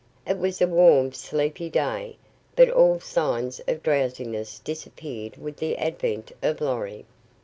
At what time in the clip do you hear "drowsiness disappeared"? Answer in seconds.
3.83-5.37